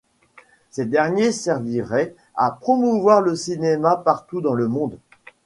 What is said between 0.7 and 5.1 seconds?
Ces derniers serviraient à promouvoir le cinéma partout dans le monde.